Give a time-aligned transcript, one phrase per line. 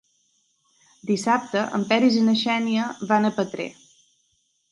[1.09, 3.71] Dissabte en Peris i na Xènia van a Petrer.